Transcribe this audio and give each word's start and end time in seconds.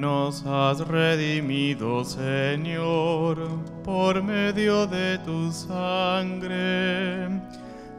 Nos 0.00 0.46
has 0.46 0.78
redimido, 0.86 2.04
Señor, 2.04 3.48
por 3.84 4.22
medio 4.22 4.86
de 4.86 5.18
tu 5.18 5.50
sangre, 5.50 7.28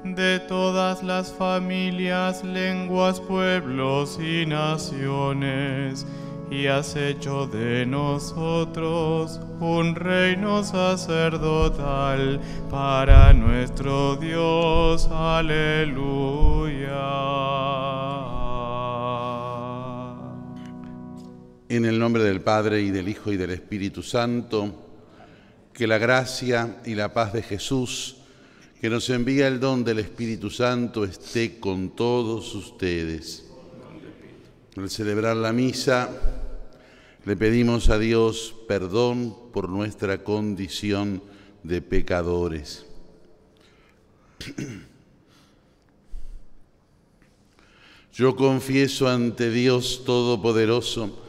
de 0.05 0.39
todas 0.47 1.03
las 1.03 1.33
familias, 1.33 2.41
lenguas, 2.45 3.19
pueblos 3.19 4.17
y 4.17 4.45
naciones, 4.45 6.07
y 6.49 6.67
has 6.67 6.95
hecho 6.95 7.47
de 7.47 7.85
nosotros 7.85 9.41
un 9.59 9.93
reino 9.93 10.63
sacerdotal 10.63 12.39
para 12.71 13.33
nuestro 13.33 14.15
Dios. 14.15 15.09
Aleluya. 15.11 16.58
En 21.69 21.85
el 21.85 21.99
nombre 21.99 22.23
del 22.23 22.41
Padre 22.41 22.81
y 22.81 22.89
del 22.89 23.07
Hijo 23.07 23.31
y 23.31 23.37
del 23.37 23.51
Espíritu 23.51 24.01
Santo, 24.01 24.73
que 25.71 25.85
la 25.85 25.99
gracia 25.99 26.81
y 26.83 26.95
la 26.95 27.13
paz 27.13 27.31
de 27.31 27.43
Jesús, 27.43 28.15
que 28.81 28.89
nos 28.89 29.07
envía 29.11 29.47
el 29.47 29.59
don 29.59 29.83
del 29.83 29.99
Espíritu 29.99 30.49
Santo, 30.49 31.05
esté 31.05 31.59
con 31.59 31.91
todos 31.95 32.55
ustedes. 32.55 33.45
Al 34.75 34.89
celebrar 34.89 35.35
la 35.35 35.53
misa, 35.53 36.09
le 37.23 37.37
pedimos 37.37 37.89
a 37.89 37.99
Dios 37.99 38.55
perdón 38.67 39.37
por 39.53 39.69
nuestra 39.69 40.23
condición 40.23 41.21
de 41.61 41.83
pecadores. 41.83 42.87
Yo 48.11 48.35
confieso 48.35 49.07
ante 49.07 49.51
Dios 49.51 50.01
Todopoderoso 50.03 51.28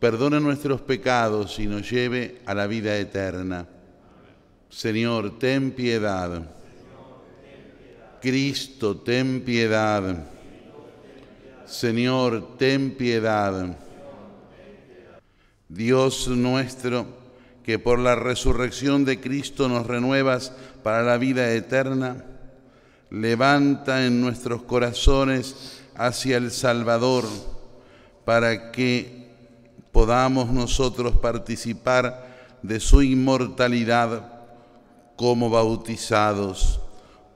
perdone 0.00 0.40
nuestros 0.40 0.80
pecados 0.80 1.58
y 1.58 1.66
nos 1.66 1.90
lleve 1.90 2.40
a 2.46 2.54
la 2.54 2.66
vida 2.66 2.96
eterna. 2.96 3.66
Señor, 4.68 5.38
ten 5.38 5.72
piedad. 5.72 6.42
Cristo, 8.20 8.96
ten 8.96 9.42
piedad. 9.42 10.26
Señor, 11.66 12.56
ten 12.56 12.92
piedad. 12.92 13.76
Dios 15.68 16.28
nuestro, 16.28 17.06
que 17.62 17.78
por 17.78 17.98
la 17.98 18.14
resurrección 18.14 19.04
de 19.04 19.20
Cristo 19.20 19.68
nos 19.68 19.86
renuevas 19.86 20.52
para 20.82 21.02
la 21.02 21.18
vida 21.18 21.52
eterna, 21.52 22.24
levanta 23.10 24.06
en 24.06 24.20
nuestros 24.20 24.62
corazones 24.62 25.82
hacia 25.94 26.36
el 26.36 26.50
Salvador, 26.50 27.24
para 28.24 28.70
que 28.70 29.17
podamos 29.92 30.50
nosotros 30.50 31.16
participar 31.16 32.58
de 32.62 32.80
su 32.80 33.02
inmortalidad 33.02 34.32
como 35.16 35.50
bautizados 35.50 36.80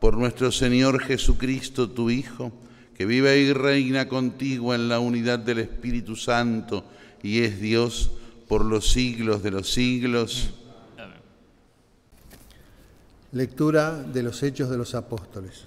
por 0.01 0.17
nuestro 0.17 0.51
Señor 0.51 1.01
Jesucristo, 1.01 1.91
tu 1.91 2.11
Hijo, 2.11 2.53
que 2.95 3.07
vive 3.07 3.39
y 3.39 3.53
reina 3.53 4.09
contigo 4.09 4.75
en 4.75 4.89
la 4.89 4.99
unidad 5.01 5.39
del 5.39 5.61
Espíritu 5.61 6.17
Santo 6.17 6.85
y 7.23 7.43
es 7.43 7.61
Dios 7.61 8.11
por 8.49 8.65
los 8.65 8.91
siglos 8.91 9.43
de 9.43 9.51
los 9.51 9.73
siglos. 9.73 10.51
Lectura 13.33 14.03
de 14.03 14.23
los 14.23 14.43
Hechos 14.43 14.69
de 14.69 14.77
los 14.77 14.95
Apóstoles. 14.95 15.65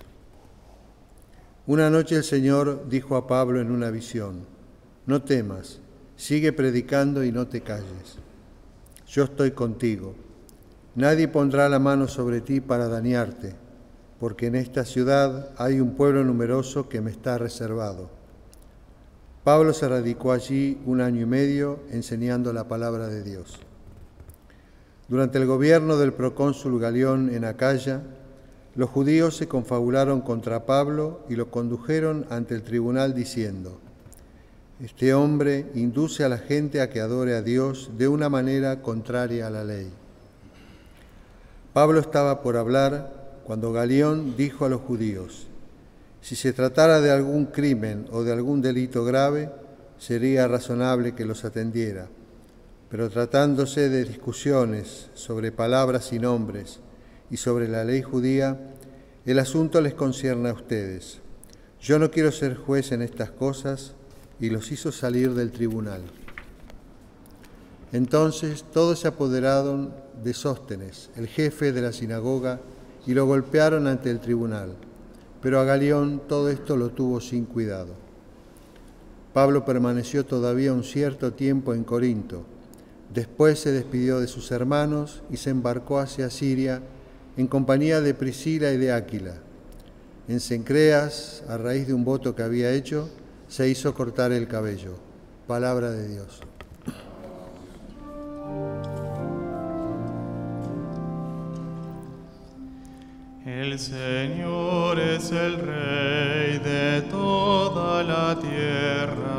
Una 1.67 1.89
noche 1.89 2.17
el 2.17 2.23
Señor 2.23 2.87
dijo 2.89 3.15
a 3.15 3.25
Pablo 3.25 3.59
en 3.59 3.71
una 3.71 3.89
visión, 3.89 4.45
no 5.07 5.23
temas, 5.23 5.79
sigue 6.15 6.53
predicando 6.53 7.23
y 7.23 7.31
no 7.31 7.47
te 7.47 7.61
calles. 7.61 8.17
Yo 9.07 9.23
estoy 9.23 9.51
contigo. 9.51 10.15
Nadie 10.95 11.27
pondrá 11.27 11.67
la 11.69 11.79
mano 11.79 12.07
sobre 12.07 12.41
ti 12.41 12.61
para 12.61 12.87
dañarte, 12.87 13.55
porque 14.19 14.47
en 14.47 14.55
esta 14.55 14.85
ciudad 14.85 15.51
hay 15.57 15.79
un 15.79 15.95
pueblo 15.95 16.23
numeroso 16.23 16.87
que 16.87 17.01
me 17.01 17.11
está 17.11 17.37
reservado. 17.37 18.09
Pablo 19.43 19.73
se 19.73 19.87
radicó 19.87 20.31
allí 20.31 20.79
un 20.85 21.01
año 21.01 21.21
y 21.21 21.25
medio 21.25 21.79
enseñando 21.91 22.51
la 22.51 22.67
palabra 22.67 23.07
de 23.07 23.23
Dios. 23.23 23.59
Durante 25.07 25.37
el 25.37 25.45
gobierno 25.45 25.97
del 25.97 26.13
procónsul 26.13 26.79
Galión 26.79 27.29
en 27.29 27.45
Acaya, 27.45 28.01
los 28.73 28.89
judíos 28.89 29.37
se 29.37 29.47
confabularon 29.47 30.21
contra 30.21 30.65
Pablo 30.65 31.21
y 31.29 31.35
lo 31.35 31.51
condujeron 31.51 32.25
ante 32.29 32.55
el 32.55 32.63
tribunal 32.63 33.13
diciendo, 33.13 33.79
Este 34.83 35.13
hombre 35.13 35.67
induce 35.73 36.25
a 36.25 36.29
la 36.29 36.37
gente 36.37 36.81
a 36.81 36.89
que 36.89 36.99
adore 36.99 37.33
a 37.35 37.41
Dios 37.41 37.91
de 37.97 38.09
una 38.09 38.27
manera 38.27 38.81
contraria 38.81 39.47
a 39.47 39.49
la 39.49 39.63
ley. 39.63 39.89
Pablo 41.71 42.01
estaba 42.01 42.41
por 42.41 42.57
hablar 42.57 43.39
cuando 43.45 43.71
Galión 43.71 44.35
dijo 44.35 44.65
a 44.65 44.69
los 44.69 44.81
judíos, 44.81 45.47
si 46.19 46.35
se 46.35 46.51
tratara 46.51 46.99
de 46.99 47.09
algún 47.09 47.45
crimen 47.45 48.07
o 48.11 48.23
de 48.23 48.33
algún 48.33 48.61
delito 48.61 49.05
grave, 49.05 49.49
sería 49.97 50.45
razonable 50.49 51.15
que 51.15 51.23
los 51.23 51.45
atendiera. 51.45 52.09
Pero 52.89 53.09
tratándose 53.09 53.87
de 53.87 54.03
discusiones 54.03 55.09
sobre 55.13 55.53
palabras 55.53 56.11
y 56.11 56.19
nombres 56.19 56.81
y 57.31 57.37
sobre 57.37 57.69
la 57.69 57.85
ley 57.85 58.01
judía, 58.01 58.59
el 59.25 59.39
asunto 59.39 59.79
les 59.79 59.93
concierne 59.93 60.49
a 60.49 60.53
ustedes. 60.53 61.19
Yo 61.79 61.97
no 61.97 62.11
quiero 62.11 62.33
ser 62.33 62.57
juez 62.57 62.91
en 62.91 63.01
estas 63.01 63.31
cosas 63.31 63.94
y 64.39 64.49
los 64.49 64.71
hizo 64.71 64.91
salir 64.91 65.33
del 65.33 65.51
tribunal. 65.51 66.01
Entonces 67.91 68.65
todos 68.73 68.99
se 68.99 69.07
apoderaron 69.07 69.93
de 70.23 70.33
Sóstenes, 70.33 71.09
el 71.15 71.27
jefe 71.27 71.71
de 71.71 71.81
la 71.81 71.93
sinagoga, 71.93 72.59
y 73.07 73.13
lo 73.13 73.25
golpearon 73.25 73.87
ante 73.87 74.09
el 74.09 74.19
tribunal. 74.19 74.75
Pero 75.41 75.59
a 75.59 75.63
Galión 75.63 76.21
todo 76.27 76.49
esto 76.49 76.75
lo 76.75 76.89
tuvo 76.89 77.21
sin 77.21 77.45
cuidado. 77.45 77.93
Pablo 79.33 79.63
permaneció 79.63 80.25
todavía 80.25 80.73
un 80.73 80.83
cierto 80.83 81.33
tiempo 81.33 81.73
en 81.73 81.83
Corinto. 81.83 82.43
Después 83.13 83.59
se 83.59 83.71
despidió 83.71 84.19
de 84.19 84.27
sus 84.27 84.51
hermanos 84.51 85.21
y 85.29 85.37
se 85.37 85.51
embarcó 85.51 85.99
hacia 85.99 86.29
Siria 86.29 86.81
en 87.37 87.47
compañía 87.47 88.01
de 88.01 88.13
Priscila 88.13 88.71
y 88.71 88.77
de 88.77 88.91
Áquila. 88.91 89.35
En 90.27 90.39
Cencreas, 90.39 91.43
a 91.47 91.57
raíz 91.57 91.85
de 91.85 91.93
un 91.93 92.03
voto 92.03 92.33
que 92.33 92.43
había 92.43 92.71
hecho, 92.71 93.09
se 93.47 93.69
hizo 93.69 93.93
cortar 93.93 94.31
el 94.31 94.47
cabello. 94.47 94.95
Palabra 95.47 95.91
de 95.91 96.07
Dios. 96.07 96.41
El 103.45 103.77
Señor 103.77 104.99
es 104.99 105.31
el 105.31 105.57
Rey 105.57 106.57
de 106.59 107.03
toda 107.11 108.01
la 108.01 108.39
tierra. 108.39 109.35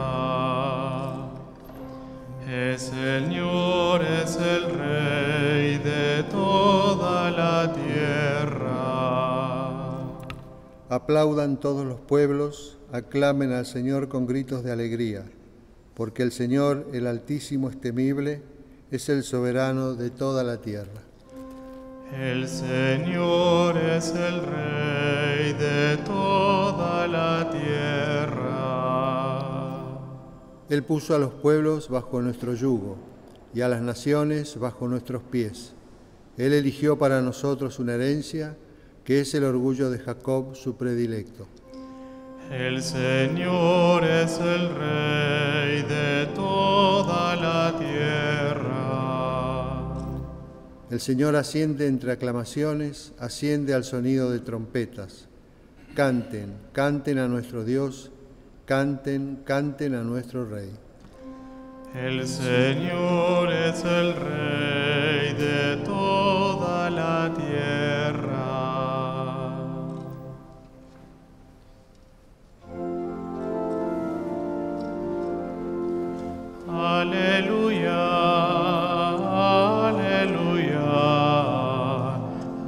El 2.49 2.79
Señor 2.79 4.03
es 4.03 4.37
el 4.37 4.71
Rey 4.71 5.79
de 5.79 6.23
toda 6.31 7.31
la 7.33 7.73
tierra. 7.73 8.77
Aplaudan 10.89 11.59
todos 11.59 11.85
los 11.85 11.99
pueblos, 11.99 12.79
aclamen 12.93 13.53
al 13.53 13.67
Señor 13.67 14.09
con 14.09 14.27
gritos 14.27 14.63
de 14.65 14.73
alegría, 14.73 15.25
porque 15.95 16.23
el 16.23 16.33
Señor, 16.33 16.89
el 16.93 17.07
Altísimo, 17.07 17.71
es 17.71 17.81
temible, 17.81 18.43
es 18.91 19.09
el 19.09 19.23
soberano 19.23 19.95
de 19.95 20.11
toda 20.11 20.45
la 20.45 20.61
tierra. 20.61 21.03
El 22.15 22.47
Señor 22.47 23.77
es 23.77 24.15
el 24.15 24.41
Rey 24.43 25.53
de 25.55 25.97
toda 26.05 27.09
la 27.09 27.51
tierra. 27.51 28.57
Él 30.69 30.85
puso 30.85 31.15
a 31.15 31.19
los 31.19 31.33
pueblos 31.33 31.89
bajo 31.89 32.21
nuestro 32.23 32.55
yugo 32.55 32.97
y 33.55 33.61
a 33.61 33.69
las 33.69 33.83
naciones 33.83 34.59
bajo 34.59 34.87
nuestros 34.89 35.23
pies. 35.23 35.75
Él 36.37 36.53
eligió 36.53 36.99
para 36.99 37.23
nosotros 37.23 37.79
una 37.79 37.95
herencia 37.95 38.57
que 39.05 39.21
es 39.21 39.35
el 39.35 39.45
orgullo 39.45 39.91
de 39.91 39.99
Jacob, 39.99 40.55
su 40.55 40.77
predilecto. 40.77 41.47
El 42.51 42.83
Señor 42.83 44.05
es 44.05 44.39
el 44.39 44.69
Rey 44.75 45.83
de 45.83 46.27
toda 46.35 47.35
la 47.35 47.77
tierra. 47.77 48.77
El 50.89 51.01
Señor 51.01 51.35
asciende 51.35 51.89
entre 51.89 52.13
aclamaciones, 52.13 53.13
asciende 53.19 53.75
al 53.75 53.83
sonido 53.83 54.31
de 54.31 54.39
trompetas. 54.39 55.27
Canten, 55.95 56.55
canten 56.73 57.19
a 57.19 57.27
nuestro 57.27 57.65
Dios, 57.65 58.13
canten, 58.65 59.41
canten 59.45 59.95
a 59.95 60.03
nuestro 60.03 60.49
Rey. 60.49 60.71
El 61.95 62.29
Señor 62.29 63.53
es 63.53 63.85
el 63.85 64.15
Rey 64.15 65.35
de 65.35 65.77
toda 65.85 66.91
la 66.91 67.35
tierra. 67.35 67.96
Aleluya, 77.07 78.03
aleluya, 79.87 80.91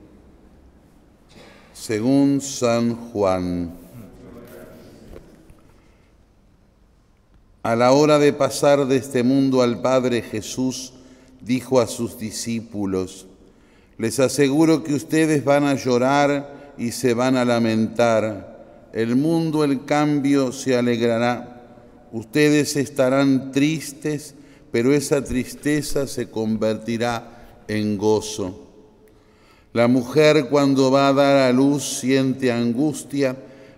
según 1.86 2.40
San 2.40 2.96
Juan. 2.96 3.70
A 7.62 7.76
la 7.76 7.92
hora 7.92 8.18
de 8.18 8.32
pasar 8.32 8.88
de 8.88 8.96
este 8.96 9.22
mundo 9.22 9.62
al 9.62 9.80
Padre 9.80 10.20
Jesús 10.20 10.94
dijo 11.40 11.78
a 11.78 11.86
sus 11.86 12.18
discípulos, 12.18 13.26
les 13.98 14.18
aseguro 14.18 14.82
que 14.82 14.94
ustedes 14.94 15.44
van 15.44 15.62
a 15.62 15.74
llorar 15.74 16.74
y 16.76 16.90
se 16.90 17.14
van 17.14 17.36
a 17.36 17.44
lamentar. 17.44 18.88
El 18.92 19.14
mundo, 19.14 19.62
el 19.62 19.84
cambio, 19.84 20.50
se 20.50 20.76
alegrará. 20.76 21.62
Ustedes 22.10 22.74
estarán 22.74 23.52
tristes, 23.52 24.34
pero 24.72 24.92
esa 24.92 25.22
tristeza 25.22 26.08
se 26.08 26.30
convertirá 26.30 27.62
en 27.68 27.96
gozo. 27.96 28.65
La 29.76 29.88
mujer 29.88 30.46
cuando 30.48 30.90
va 30.90 31.08
a 31.08 31.12
dar 31.12 31.36
a 31.36 31.52
luz 31.52 31.98
siente 32.00 32.50
angustia 32.50 33.36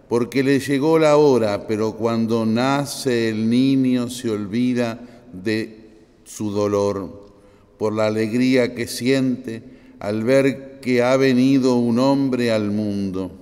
porque 0.08 0.44
le 0.44 0.60
llegó 0.60 0.96
la 0.96 1.16
hora, 1.16 1.66
pero 1.66 1.96
cuando 1.96 2.46
nace 2.46 3.30
el 3.30 3.50
niño 3.50 4.08
se 4.08 4.30
olvida 4.30 5.00
de 5.32 5.88
su 6.22 6.52
dolor 6.52 7.32
por 7.78 7.92
la 7.94 8.06
alegría 8.06 8.76
que 8.76 8.86
siente 8.86 9.60
al 9.98 10.22
ver 10.22 10.78
que 10.78 11.02
ha 11.02 11.16
venido 11.16 11.74
un 11.74 11.98
hombre 11.98 12.52
al 12.52 12.70
mundo. 12.70 13.32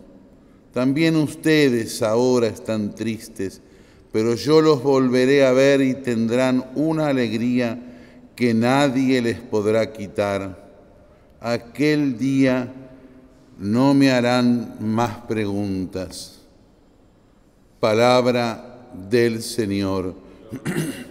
También 0.72 1.16
ustedes 1.16 2.00
ahora 2.00 2.46
están 2.46 2.94
tristes, 2.94 3.60
pero 4.12 4.34
yo 4.34 4.62
los 4.62 4.82
volveré 4.82 5.44
a 5.44 5.52
ver 5.52 5.82
y 5.82 5.92
tendrán 5.92 6.64
una 6.74 7.08
alegría 7.08 7.78
que 8.34 8.54
nadie 8.54 9.20
les 9.20 9.40
podrá 9.40 9.92
quitar. 9.92 10.65
Aquel 11.46 12.18
día 12.18 12.74
no 13.60 13.94
me 13.94 14.10
harán 14.10 14.78
más 14.80 15.18
preguntas. 15.28 16.40
Palabra 17.78 18.88
del 19.08 19.40
Señor. 19.44 20.16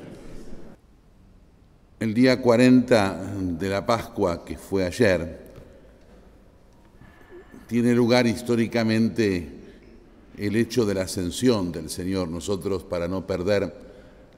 El 2.02 2.14
día 2.14 2.42
40 2.42 3.34
de 3.58 3.70
la 3.70 3.86
Pascua, 3.86 4.44
que 4.44 4.58
fue 4.58 4.84
ayer, 4.86 5.54
tiene 7.68 7.96
lugar 7.96 8.28
históricamente 8.28 9.48
el 10.38 10.58
hecho 10.58 10.86
de 10.86 10.96
la 10.96 11.04
ascensión 11.04 11.72
del 11.72 11.90
Señor. 11.90 12.28
Nosotros, 12.28 12.84
para 12.84 13.08
no 13.08 13.26
perder 13.26 13.74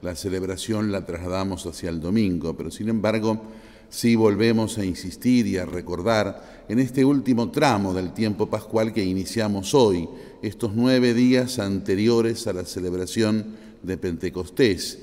la 0.00 0.14
celebración, 0.14 0.92
la 0.92 1.04
trasladamos 1.04 1.66
hacia 1.66 1.90
el 1.90 2.00
domingo, 2.00 2.56
pero 2.56 2.70
sin 2.70 2.88
embargo, 2.88 3.42
sí 3.90 4.16
volvemos 4.16 4.78
a 4.78 4.84
insistir 4.84 5.46
y 5.46 5.56
a 5.56 5.66
recordar 5.66 6.64
en 6.68 6.78
este 6.78 7.04
último 7.04 7.50
tramo 7.50 7.94
del 7.94 8.12
tiempo 8.12 8.48
pascual 8.48 8.92
que 8.92 9.04
iniciamos 9.04 9.74
hoy, 9.74 10.08
estos 10.42 10.72
nueve 10.74 11.14
días 11.14 11.58
anteriores 11.58 12.46
a 12.46 12.52
la 12.52 12.64
celebración 12.64 13.56
de 13.82 13.96
Pentecostés. 13.96 14.98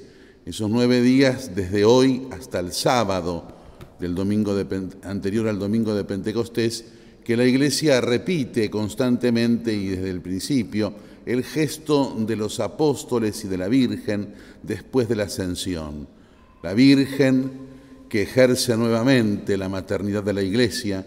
Esos 0.45 0.69
nueve 0.69 1.01
días 1.01 1.55
desde 1.55 1.85
hoy 1.85 2.27
hasta 2.31 2.59
el 2.59 2.71
sábado 2.71 3.47
del 3.99 4.13
domingo 4.13 4.55
anterior 5.03 5.47
al 5.47 5.57
domingo 5.57 5.95
de 5.95 6.03
Pentecostés, 6.03 6.85
que 7.23 7.35
la 7.35 7.45
Iglesia 7.45 7.99
repite 8.01 8.69
constantemente 8.69 9.73
y 9.73 9.87
desde 9.87 10.11
el 10.11 10.21
principio 10.21 10.93
el 11.25 11.43
gesto 11.43 12.15
de 12.19 12.35
los 12.35 12.59
apóstoles 12.59 13.43
y 13.43 13.47
de 13.47 13.57
la 13.57 13.67
Virgen 13.67 14.35
después 14.61 15.09
de 15.09 15.15
la 15.15 15.23
ascensión. 15.23 16.07
La 16.61 16.75
Virgen 16.75 17.51
que 18.09 18.23
ejerce 18.23 18.75
nuevamente 18.77 19.57
la 19.57 19.69
maternidad 19.69 20.23
de 20.23 20.33
la 20.33 20.41
Iglesia, 20.41 21.05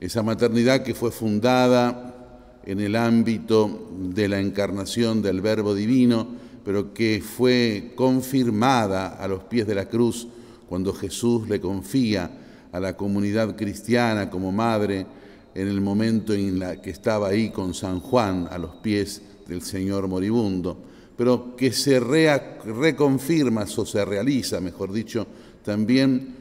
esa 0.00 0.22
maternidad 0.22 0.82
que 0.82 0.94
fue 0.94 1.10
fundada 1.10 2.60
en 2.64 2.80
el 2.80 2.96
ámbito 2.96 3.90
de 3.98 4.28
la 4.28 4.40
encarnación 4.40 5.22
del 5.22 5.40
Verbo 5.40 5.74
Divino, 5.74 6.28
pero 6.64 6.92
que 6.92 7.22
fue 7.22 7.92
confirmada 7.94 9.08
a 9.08 9.28
los 9.28 9.44
pies 9.44 9.66
de 9.66 9.74
la 9.74 9.86
cruz 9.86 10.28
cuando 10.68 10.92
Jesús 10.92 11.48
le 11.48 11.60
confía 11.60 12.30
a 12.72 12.80
la 12.80 12.96
comunidad 12.96 13.56
cristiana 13.56 14.30
como 14.30 14.52
madre 14.52 15.06
en 15.54 15.68
el 15.68 15.80
momento 15.80 16.32
en 16.32 16.58
la 16.58 16.80
que 16.80 16.90
estaba 16.90 17.28
ahí 17.28 17.50
con 17.50 17.74
San 17.74 18.00
Juan 18.00 18.48
a 18.50 18.58
los 18.58 18.76
pies 18.76 19.22
del 19.48 19.62
Señor 19.62 20.06
moribundo, 20.06 20.78
pero 21.16 21.56
que 21.56 21.72
se 21.72 21.98
reconfirma 21.98 23.64
o 23.76 23.84
se 23.84 24.04
realiza, 24.04 24.60
mejor 24.60 24.92
dicho, 24.92 25.26
también 25.64 26.36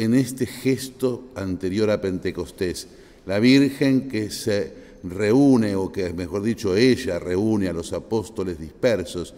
en 0.00 0.14
este 0.14 0.46
gesto 0.46 1.28
anterior 1.34 1.90
a 1.90 2.00
Pentecostés. 2.00 2.88
La 3.26 3.38
Virgen 3.38 4.08
que 4.08 4.30
se 4.30 4.72
reúne, 5.04 5.76
o 5.76 5.92
que 5.92 6.14
mejor 6.14 6.42
dicho 6.42 6.74
ella 6.74 7.18
reúne 7.18 7.68
a 7.68 7.74
los 7.74 7.92
apóstoles 7.92 8.58
dispersos, 8.58 9.34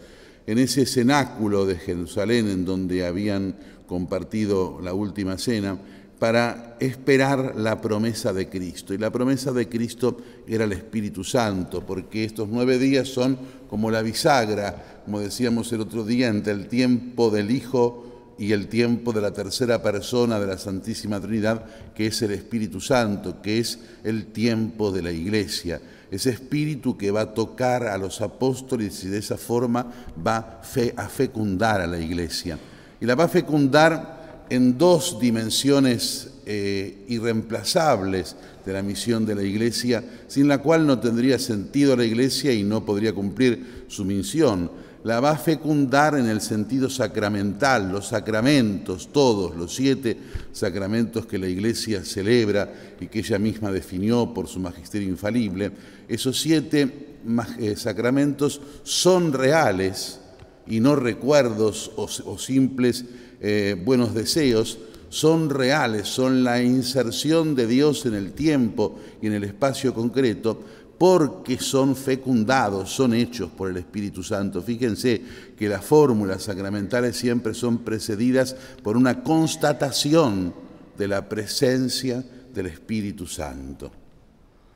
en 0.47 0.59
ese 0.59 0.87
cenáculo 0.87 1.67
de 1.67 1.77
Jerusalén 1.77 2.49
en 2.49 2.65
donde 2.65 3.05
habían 3.05 3.57
compartido 3.89 4.81
la 4.81 4.95
última 4.95 5.37
cena, 5.37 5.79
para 6.21 6.77
esperar 6.79 7.57
la 7.57 7.81
promesa 7.81 8.33
de 8.33 8.49
Cristo. 8.49 8.95
Y 8.95 8.99
la 8.99 9.11
promesa 9.11 9.51
de 9.51 9.69
Cristo 9.69 10.19
era 10.47 10.63
el 10.63 10.73
Espíritu 10.73 11.25
Santo, 11.25 11.85
porque 11.85 12.23
estos 12.23 12.49
nueve 12.49 12.79
días 12.79 13.09
son 13.09 13.37
como 13.69 13.91
la 13.91 14.03
bisagra, 14.03 15.03
como 15.05 15.19
decíamos 15.19 15.73
el 15.73 15.81
otro 15.81 16.05
día, 16.05 16.29
entre 16.29 16.53
el 16.53 16.69
tiempo 16.69 17.31
del 17.31 17.51
Hijo 17.51 18.12
y 18.39 18.53
el 18.53 18.69
tiempo 18.69 19.13
de 19.13 19.21
la 19.21 19.33
tercera 19.33 19.83
persona 19.83 20.41
de 20.41 20.47
la 20.47 20.59
Santísima 20.59 21.21
Trinidad, 21.21 21.65
que 21.95 22.07
es 22.07 22.23
el 22.23 22.33
Espíritu 22.33 22.81
Santo, 22.81 23.41
que 23.43 23.59
es 23.59 23.79
el 24.05 24.27
tiempo 24.27 24.91
de 24.91 25.03
la 25.03 25.13
Iglesia. 25.13 25.81
Ese 26.11 26.31
espíritu 26.31 26.97
que 26.97 27.11
va 27.11 27.23
a 27.23 27.35
tocar 27.35 27.85
a 27.85 27.97
los 27.97 28.21
apóstoles 28.21 29.03
y 29.05 29.09
de 29.09 29.19
esa 29.19 29.39
forma 29.39 29.87
va 30.27 30.61
a 30.97 31.09
fecundar 31.09 31.81
a 31.81 31.87
la 31.87 31.99
Iglesia. 31.99 32.59
Y 33.01 33.07
la 33.07 33.15
va 33.15 33.25
a 33.25 33.29
fecundar 33.29 34.45
en 34.51 34.77
dos 34.77 35.19
dimensiones 35.19 36.29
eh, 36.45 37.05
irreemplazables 37.09 38.37
de 38.67 38.73
la 38.73 38.83
misión 38.83 39.25
de 39.25 39.35
la 39.35 39.43
Iglesia, 39.43 40.05
sin 40.29 40.49
la 40.49 40.59
cual 40.59 40.87
no 40.87 40.99
tendría 40.99 41.39
sentido 41.39 41.97
la 41.97 42.05
Iglesia 42.05 42.53
y 42.53 42.63
no 42.63 42.85
podría 42.85 43.13
cumplir 43.13 43.85
su 43.89 44.05
misión. 44.05 44.71
La 45.05 45.19
va 45.19 45.33
a 45.33 45.39
fecundar 45.39 46.17
en 46.17 46.27
el 46.27 46.41
sentido 46.41 46.89
sacramental, 46.89 47.91
los 47.91 48.09
sacramentos, 48.09 49.09
todos, 49.13 49.57
los 49.57 49.75
siete 49.75 50.17
sacramentos 50.53 51.27
que 51.27 51.39
la 51.39 51.49
Iglesia 51.49 52.05
celebra 52.05 52.73
y 53.01 53.09
que 53.09 53.19
ella 53.19 53.39
misma 53.39 53.73
definió 53.73 54.33
por 54.33 54.47
su 54.47 54.61
magisterio 54.61 55.09
infalible. 55.09 55.73
Esos 56.07 56.41
siete 56.41 57.17
eh, 57.59 57.75
sacramentos 57.77 58.61
son 58.85 59.33
reales 59.33 60.21
y 60.69 60.79
no 60.79 60.95
recuerdos 60.95 61.91
o 61.97 62.39
simples 62.39 63.05
eh, 63.41 63.77
buenos 63.85 64.15
deseos 64.15 64.79
son 65.13 65.51
reales, 65.51 66.09
son 66.09 66.43
la 66.43 66.63
inserción 66.63 67.55
de 67.55 67.67
Dios 67.67 68.07
en 68.07 68.15
el 68.15 68.33
tiempo 68.33 68.99
y 69.21 69.27
en 69.27 69.35
el 69.35 69.45
espacio 69.45 69.93
concreto, 69.93 70.63
porque 71.03 71.59
son 71.59 71.97
fecundados, 71.97 72.89
son 72.89 73.13
hechos 73.13 73.51
por 73.51 73.69
el 73.69 73.77
Espíritu 73.77 74.23
Santo. 74.23 74.63
Fíjense 74.63 75.21
que 75.59 75.69
las 75.69 75.85
fórmulas 75.85 76.45
sacramentales 76.45 77.17
siempre 77.17 77.55
son 77.55 77.79
precedidas 77.79 78.55
por 78.85 78.97
una 78.97 79.25
constatación 79.25 80.55
de 80.97 81.09
la 81.09 81.29
presencia 81.29 82.25
del 82.55 82.67
Espíritu 82.67 83.27
Santo. 83.27 83.91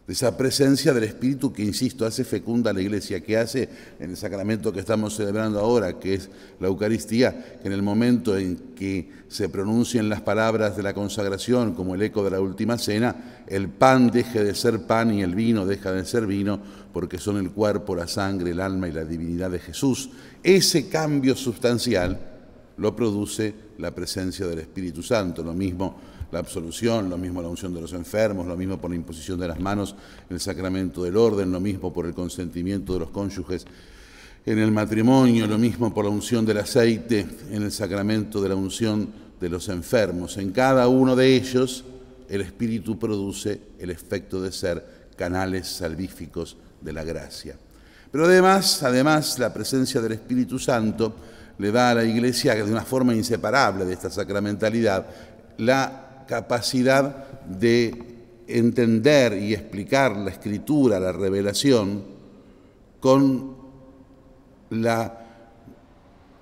De 0.06 0.12
esa 0.12 0.36
presencia 0.36 0.94
del 0.94 1.02
Espíritu 1.02 1.52
que, 1.52 1.64
insisto, 1.64 2.06
hace 2.06 2.22
fecunda 2.22 2.70
a 2.70 2.74
la 2.74 2.80
iglesia, 2.80 3.20
que 3.20 3.36
hace 3.36 3.68
en 3.98 4.10
el 4.10 4.16
sacramento 4.16 4.72
que 4.72 4.78
estamos 4.78 5.16
celebrando 5.16 5.58
ahora, 5.58 5.98
que 5.98 6.14
es 6.14 6.30
la 6.60 6.68
Eucaristía, 6.68 7.58
que 7.60 7.66
en 7.66 7.72
el 7.72 7.82
momento 7.82 8.38
en 8.38 8.56
que 8.76 9.10
se 9.26 9.48
pronuncien 9.48 10.08
las 10.08 10.20
palabras 10.20 10.76
de 10.76 10.84
la 10.84 10.94
consagración, 10.94 11.74
como 11.74 11.96
el 11.96 12.02
eco 12.02 12.22
de 12.22 12.30
la 12.30 12.40
última 12.40 12.78
cena, 12.78 13.42
el 13.48 13.68
pan 13.68 14.10
deje 14.12 14.44
de 14.44 14.54
ser 14.54 14.82
pan 14.86 15.12
y 15.12 15.22
el 15.22 15.34
vino 15.34 15.66
deja 15.66 15.90
de 15.90 16.04
ser 16.04 16.26
vino, 16.26 16.60
porque 16.92 17.18
son 17.18 17.38
el 17.38 17.50
cuerpo, 17.50 17.96
la 17.96 18.06
sangre, 18.06 18.52
el 18.52 18.60
alma 18.60 18.88
y 18.88 18.92
la 18.92 19.04
divinidad 19.04 19.50
de 19.50 19.58
Jesús. 19.58 20.10
Ese 20.40 20.88
cambio 20.88 21.34
sustancial 21.34 22.18
lo 22.76 22.94
produce 22.94 23.52
la 23.78 23.92
presencia 23.92 24.46
del 24.46 24.60
Espíritu 24.60 25.02
Santo, 25.02 25.42
lo 25.42 25.52
mismo 25.52 26.15
la 26.32 26.38
absolución, 26.38 27.08
lo 27.08 27.18
mismo 27.18 27.40
la 27.40 27.48
unción 27.48 27.74
de 27.74 27.80
los 27.80 27.92
enfermos, 27.92 28.46
lo 28.46 28.56
mismo 28.56 28.78
por 28.78 28.90
la 28.90 28.96
imposición 28.96 29.38
de 29.38 29.48
las 29.48 29.60
manos 29.60 29.94
el 30.28 30.40
sacramento 30.40 31.02
del 31.02 31.16
orden, 31.16 31.52
lo 31.52 31.60
mismo 31.60 31.92
por 31.92 32.06
el 32.06 32.14
consentimiento 32.14 32.94
de 32.94 33.00
los 33.00 33.10
cónyuges 33.10 33.64
en 34.44 34.58
el 34.58 34.70
matrimonio, 34.70 35.46
lo 35.46 35.58
mismo 35.58 35.92
por 35.92 36.04
la 36.04 36.10
unción 36.10 36.46
del 36.46 36.58
aceite 36.58 37.26
en 37.50 37.62
el 37.62 37.72
sacramento 37.72 38.40
de 38.40 38.48
la 38.48 38.54
unción 38.54 39.08
de 39.40 39.48
los 39.48 39.68
enfermos. 39.68 40.36
En 40.36 40.52
cada 40.52 40.88
uno 40.88 41.16
de 41.16 41.34
ellos 41.34 41.84
el 42.28 42.40
Espíritu 42.40 42.98
produce 42.98 43.60
el 43.78 43.90
efecto 43.90 44.40
de 44.40 44.52
ser 44.52 44.84
canales 45.16 45.66
salvíficos 45.68 46.56
de 46.80 46.92
la 46.92 47.04
gracia. 47.04 47.56
Pero 48.10 48.24
además, 48.24 48.82
además 48.82 49.38
la 49.38 49.52
presencia 49.52 50.00
del 50.00 50.12
Espíritu 50.12 50.58
Santo 50.58 51.14
le 51.58 51.72
da 51.72 51.90
a 51.90 51.94
la 51.94 52.04
Iglesia 52.04 52.54
de 52.54 52.62
una 52.62 52.82
forma 52.82 53.14
inseparable 53.14 53.84
de 53.84 53.94
esta 53.94 54.10
sacramentalidad 54.10 55.06
la 55.58 56.05
capacidad 56.26 57.44
de 57.44 57.94
entender 58.46 59.40
y 59.40 59.54
explicar 59.54 60.16
la 60.16 60.30
escritura, 60.30 61.00
la 61.00 61.12
revelación, 61.12 62.02
con 63.00 63.56
la 64.70 65.26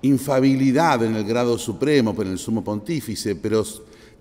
infabilidad 0.03 1.03
en 1.05 1.17
el 1.17 1.25
grado 1.25 1.59
supremo, 1.59 2.14
en 2.21 2.29
el 2.29 2.38
sumo 2.38 2.62
pontífice, 2.62 3.37
pero 3.37 3.64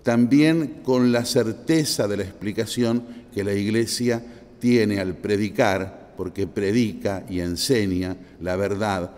también 0.02 0.80
con 0.82 1.12
la 1.12 1.24
certeza 1.24 2.08
de 2.08 2.18
la 2.18 2.22
explicación 2.22 3.04
que 3.32 3.44
la 3.44 3.52
Iglesia 3.52 4.22
tiene 4.58 5.00
al 5.00 5.16
predicar, 5.16 6.14
porque 6.16 6.46
predica 6.46 7.24
y 7.28 7.40
enseña 7.40 8.16
la 8.40 8.56
verdad 8.56 9.10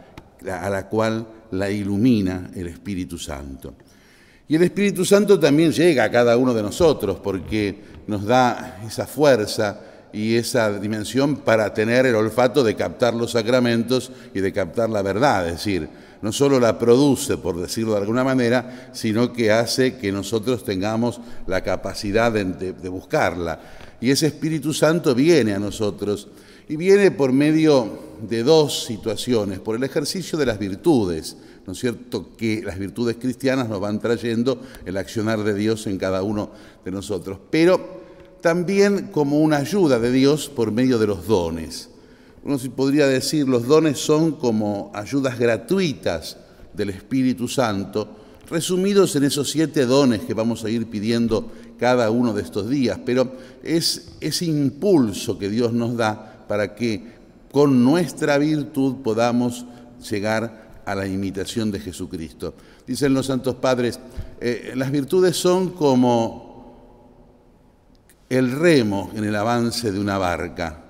a 0.49 0.71
la 0.71 0.89
cual 0.89 1.27
la 1.51 1.71
ilumina 1.71 2.51
el 2.55 2.69
Espíritu 2.69 3.19
Santo. 3.19 3.75
Y 4.49 4.57
el 4.57 4.63
Espíritu 4.63 5.05
Santo 5.05 5.41
también 5.41 5.73
llega 5.73 6.05
a 6.05 6.11
cada 6.11 6.37
uno 6.37 6.55
de 6.55 6.63
nosotros 6.63 7.19
porque 7.23 7.81
nos 8.07 8.25
da 8.25 8.81
esa 8.87 9.07
fuerza 9.07 9.81
y 10.13 10.37
esa 10.37 10.79
dimensión 10.79 11.37
para 11.37 11.75
tener 11.75 12.07
el 12.07 12.15
olfato 12.15 12.63
de 12.63 12.77
captar 12.77 13.13
los 13.13 13.33
sacramentos 13.33 14.11
y 14.33 14.41
de 14.41 14.53
captar 14.53 14.89
la 14.89 15.03
verdad. 15.03 15.47
Es 15.47 15.55
decir, 15.55 15.89
no 16.23 16.33
solo 16.33 16.61
la 16.61 16.79
produce, 16.79 17.37
por 17.37 17.61
decirlo 17.61 17.93
de 17.93 18.01
alguna 18.01 18.25
manera, 18.25 18.91
sino 18.93 19.33
que 19.33 19.51
hace 19.51 19.97
que 19.97 20.13
nosotros 20.13 20.65
tengamos 20.65 21.21
la 21.47 21.63
capacidad 21.63 22.33
de, 22.33 22.45
de 22.45 22.89
buscarla. 22.89 23.61
Y 24.01 24.11
ese 24.11 24.29
Espíritu 24.29 24.73
Santo 24.73 25.15
viene 25.15 25.55
a 25.55 25.59
nosotros 25.59 26.29
y 26.69 26.77
viene 26.77 27.11
por 27.11 27.33
medio 27.33 27.99
de 28.29 28.43
dos 28.43 28.85
situaciones, 28.85 29.59
por 29.59 29.77
el 29.77 29.85
ejercicio 29.85 30.39
de 30.39 30.47
las 30.47 30.59
virtudes. 30.59 31.37
¿No 31.67 31.73
es 31.73 31.79
cierto?, 31.79 32.31
que 32.37 32.63
las 32.63 32.79
virtudes 32.79 33.17
cristianas 33.17 33.69
nos 33.69 33.81
van 33.81 34.01
trayendo 34.01 34.61
el 34.85 34.97
accionar 34.97 35.43
de 35.43 35.55
Dios 35.55 35.87
en 35.87 35.99
cada 35.99 36.23
uno 36.23 36.51
de 36.85 36.91
nosotros, 36.91 37.39
pero 37.51 38.05
también 38.41 39.09
como 39.09 39.41
una 39.41 39.57
ayuda 39.57 39.99
de 39.99 40.13
Dios 40.13 40.49
por 40.49 40.71
medio 40.71 40.99
de 40.99 41.09
los 41.09 41.27
dones. 41.27 41.91
Uno 42.45 42.59
podría 42.77 43.09
decir, 43.09 43.49
los 43.49 43.67
dones 43.67 43.99
son 43.99 44.33
como 44.33 44.93
ayudas 44.95 45.39
gratuitas 45.39 46.37
del 46.73 46.91
Espíritu 46.91 47.49
Santo, 47.49 48.09
resumidos 48.49 49.17
en 49.17 49.25
esos 49.25 49.51
siete 49.51 49.85
dones 49.87 50.21
que 50.21 50.35
vamos 50.35 50.65
a 50.65 50.71
ir 50.71 50.87
pidiendo 50.87 51.51
cada 51.79 52.11
uno 52.11 52.33
de 52.33 52.43
estos 52.43 52.71
días, 52.71 53.01
pero 53.05 53.33
es 53.65 54.13
ese 54.21 54.45
impulso 54.45 55.39
que 55.39 55.49
Dios 55.49 55.73
nos 55.73 55.97
da 55.97 56.45
para 56.47 56.77
que 56.77 57.17
con 57.51 57.83
nuestra 57.83 58.39
virtud 58.39 58.97
podamos 59.03 59.67
llegar 60.09 60.66
a 60.87 60.95
la 60.95 61.07
imitación 61.07 61.71
de 61.71 61.81
Jesucristo. 61.81 62.55
Dicen 62.87 63.13
los 63.13 63.27
santos 63.27 63.57
padres, 63.57 64.01
eh, 64.41 64.73
las 64.77 64.91
virtudes 64.91 65.37
son 65.37 65.71
como 65.71 66.47
el 68.31 68.53
remo 68.53 69.11
en 69.15 69.25
el 69.25 69.37
avance 69.37 69.93
de 69.93 70.01
una 70.01 70.17
barca, 70.17 70.85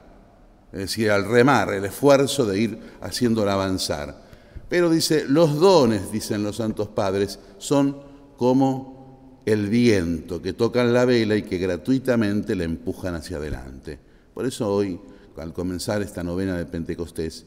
es 0.72 0.78
decir, 0.80 1.10
al 1.10 1.24
remar, 1.24 1.72
el 1.72 1.86
esfuerzo 1.86 2.44
de 2.46 2.60
ir 2.60 2.78
haciéndola 3.00 3.54
avanzar. 3.54 4.22
Pero 4.68 4.90
dice, 4.90 5.24
los 5.26 5.58
dones, 5.58 6.12
dicen 6.12 6.42
los 6.42 6.56
santos 6.56 6.88
padres, 6.88 7.38
son 7.58 7.96
como 8.36 9.40
el 9.46 9.68
viento 9.68 10.42
que 10.42 10.52
tocan 10.52 10.92
la 10.92 11.04
vela 11.04 11.36
y 11.36 11.42
que 11.42 11.58
gratuitamente 11.58 12.54
la 12.54 12.64
empujan 12.64 13.14
hacia 13.14 13.36
adelante. 13.38 13.98
Por 14.34 14.44
eso 14.44 14.70
hoy, 14.70 15.00
al 15.36 15.52
comenzar 15.52 16.02
esta 16.02 16.22
novena 16.22 16.56
de 16.56 16.66
Pentecostés, 16.66 17.46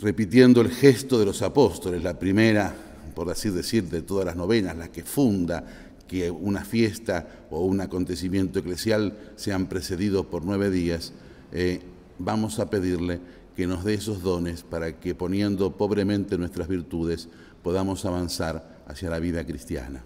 repitiendo 0.00 0.60
el 0.60 0.70
gesto 0.70 1.18
de 1.18 1.26
los 1.26 1.42
apóstoles, 1.42 2.02
la 2.02 2.18
primera, 2.18 2.74
por 3.14 3.30
así 3.30 3.50
decir, 3.50 3.84
de 3.84 4.02
todas 4.02 4.26
las 4.26 4.36
novenas, 4.36 4.76
la 4.76 4.88
que 4.88 5.02
funda 5.02 5.64
que 6.06 6.30
una 6.30 6.64
fiesta 6.64 7.46
o 7.50 7.64
un 7.64 7.80
acontecimiento 7.80 8.60
eclesial 8.60 9.16
sean 9.36 9.66
precedidos 9.66 10.26
por 10.26 10.44
nueve 10.44 10.70
días, 10.70 11.12
eh, 11.52 11.80
vamos 12.18 12.58
a 12.58 12.70
pedirle 12.70 13.20
que 13.56 13.66
nos 13.66 13.84
dé 13.84 13.94
esos 13.94 14.22
dones 14.22 14.62
para 14.62 15.00
que 15.00 15.14
poniendo 15.14 15.72
pobremente 15.72 16.38
nuestras 16.38 16.68
virtudes 16.68 17.28
podamos 17.62 18.04
avanzar 18.04 18.82
hacia 18.86 19.10
la 19.10 19.18
vida 19.18 19.44
cristiana. 19.44 20.04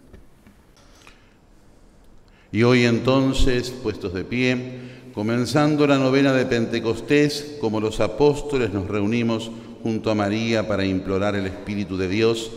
Y 2.52 2.62
hoy 2.62 2.84
entonces, 2.84 3.70
puestos 3.70 4.14
de 4.14 4.24
pie, 4.24 4.78
comenzando 5.12 5.86
la 5.86 5.98
novena 5.98 6.32
de 6.32 6.46
Pentecostés, 6.46 7.58
como 7.60 7.80
los 7.80 8.00
apóstoles 8.00 8.72
nos 8.72 8.88
reunimos 8.88 9.50
junto 9.82 10.10
a 10.10 10.14
María 10.14 10.66
para 10.66 10.84
implorar 10.84 11.34
el 11.36 11.46
Espíritu 11.46 11.96
de 11.96 12.08
Dios 12.08 12.50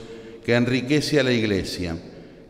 que 0.46 0.56
enriquece 0.56 1.20
a 1.20 1.24
la 1.24 1.32
Iglesia. 1.32 1.98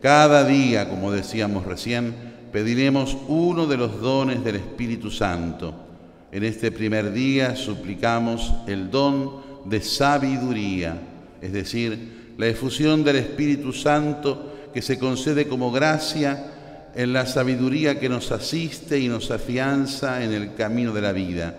Cada 0.00 0.44
día, 0.44 0.88
como 0.88 1.10
decíamos 1.12 1.64
recién, 1.64 2.14
pediremos 2.52 3.16
uno 3.28 3.66
de 3.66 3.76
los 3.76 4.00
dones 4.00 4.44
del 4.44 4.56
Espíritu 4.56 5.10
Santo. 5.10 5.74
En 6.30 6.44
este 6.44 6.70
primer 6.70 7.12
día 7.12 7.56
suplicamos 7.56 8.52
el 8.66 8.90
don 8.90 9.42
de 9.64 9.80
sabiduría, 9.80 11.00
es 11.40 11.52
decir, 11.52 12.32
la 12.36 12.46
efusión 12.46 13.04
del 13.04 13.16
Espíritu 13.16 13.72
Santo 13.72 14.52
que 14.74 14.82
se 14.82 14.98
concede 14.98 15.46
como 15.46 15.70
gracia 15.70 16.50
en 16.94 17.12
la 17.12 17.26
sabiduría 17.26 17.98
que 17.98 18.08
nos 18.08 18.32
asiste 18.32 18.98
y 18.98 19.08
nos 19.08 19.30
afianza 19.30 20.22
en 20.24 20.32
el 20.32 20.54
camino 20.54 20.92
de 20.92 21.00
la 21.00 21.12
vida. 21.12 21.56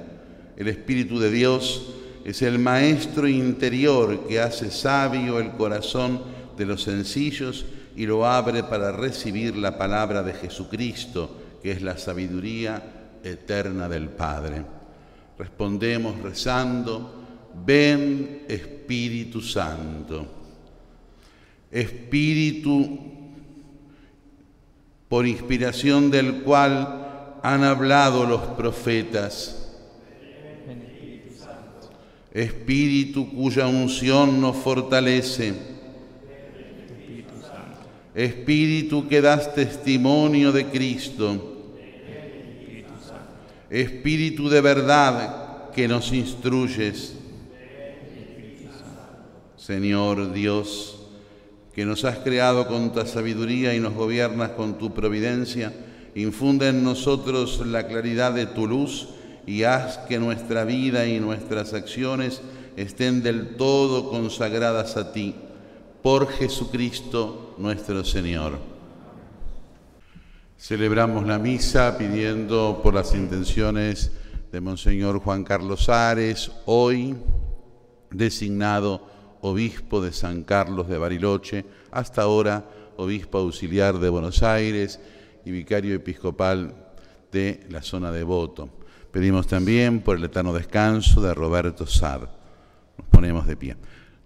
El 0.57 0.67
Espíritu 0.67 1.19
de 1.19 1.31
Dios 1.31 1.93
es 2.25 2.41
el 2.41 2.57
maestro 2.57 3.27
interior 3.27 4.27
que 4.27 4.39
hace 4.39 4.71
sabio 4.71 5.39
el 5.39 5.51
corazón 5.51 6.23
de 6.57 6.65
los 6.65 6.81
sencillos 6.81 7.67
y 7.95 8.07
lo 8.07 8.25
abre 8.25 8.63
para 8.63 8.91
recibir 8.91 9.55
la 9.55 9.77
palabra 9.77 10.23
de 10.23 10.33
Jesucristo, 10.33 11.37
que 11.61 11.71
es 11.71 11.83
la 11.83 11.99
sabiduría 11.99 12.81
eterna 13.23 13.87
del 13.87 14.09
Padre. 14.09 14.65
Respondemos 15.37 16.19
rezando, 16.19 17.13
ven 17.63 18.43
Espíritu 18.47 19.39
Santo. 19.39 20.25
Espíritu 21.69 22.99
por 25.07 25.27
inspiración 25.27 26.09
del 26.09 26.41
cual 26.41 27.37
han 27.43 27.63
hablado 27.63 28.25
los 28.25 28.41
profetas 28.41 29.64
Espíritu 32.35 33.29
cuya 33.31 33.65
unción 33.65 34.41
nos 34.41 34.57
fortalece. 34.57 35.53
Espíritu 38.13 39.07
que 39.07 39.21
das 39.21 39.55
testimonio 39.55 40.51
de 40.51 40.65
Cristo. 40.67 41.63
Espíritu 43.69 44.49
de 44.49 44.59
verdad 44.59 45.71
que 45.71 45.87
nos 45.87 46.11
instruyes. 46.11 47.15
Señor 49.55 50.33
Dios, 50.33 51.07
que 51.73 51.85
nos 51.85 52.03
has 52.03 52.17
creado 52.17 52.67
con 52.67 52.91
tu 52.91 52.99
sabiduría 53.05 53.73
y 53.73 53.79
nos 53.79 53.93
gobiernas 53.93 54.51
con 54.51 54.77
tu 54.77 54.93
providencia, 54.93 55.71
infunde 56.15 56.67
en 56.67 56.83
nosotros 56.83 57.65
la 57.65 57.87
claridad 57.87 58.33
de 58.33 58.45
tu 58.45 58.67
luz 58.67 59.14
y 59.45 59.63
haz 59.63 59.97
que 59.99 60.19
nuestra 60.19 60.65
vida 60.65 61.05
y 61.05 61.19
nuestras 61.19 61.73
acciones 61.73 62.41
estén 62.75 63.23
del 63.23 63.55
todo 63.55 64.09
consagradas 64.09 64.97
a 64.97 65.11
ti, 65.11 65.35
por 66.01 66.27
Jesucristo 66.29 67.55
nuestro 67.57 68.03
Señor. 68.03 68.59
Celebramos 70.57 71.25
la 71.25 71.37
misa 71.37 71.97
pidiendo 71.97 72.79
por 72.81 72.93
las 72.93 73.13
intenciones 73.13 74.11
de 74.51 74.61
Monseñor 74.61 75.19
Juan 75.19 75.43
Carlos 75.43 75.89
Ares, 75.89 76.51
hoy 76.65 77.15
designado 78.09 79.07
obispo 79.41 80.01
de 80.01 80.11
San 80.13 80.43
Carlos 80.43 80.87
de 80.87 80.97
Bariloche, 80.97 81.65
hasta 81.91 82.23
ahora 82.23 82.69
obispo 82.97 83.37
auxiliar 83.37 83.99
de 83.99 84.09
Buenos 84.09 84.43
Aires 84.43 84.99
y 85.43 85.51
vicario 85.51 85.93
episcopal 85.93 86.73
de 87.31 87.65
la 87.69 87.81
zona 87.81 88.11
de 88.11 88.23
Voto. 88.23 88.69
Pedimos 89.15 89.47
también 89.47 90.01
por 90.01 90.17
el 90.17 90.25
eterno 90.25 90.51
descanso 90.51 91.21
de 91.21 91.33
Roberto 91.33 91.87
Sad. 91.87 92.23
Nos 92.97 93.07
ponemos 93.09 93.47
de 93.47 93.55
pie. 93.55 93.77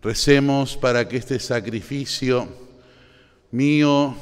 Recemos 0.02 0.76
para 0.78 1.08
que 1.08 1.18
este 1.18 1.40
sacrificio 1.40 2.48
mío 3.52 4.16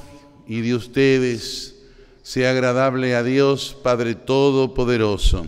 y 0.45 0.59
de 0.59 0.75
ustedes 0.75 1.73
sea 2.21 2.51
agradable 2.51 3.15
a 3.15 3.23
Dios 3.23 3.77
Padre 3.81 4.15
Todopoderoso. 4.15 5.47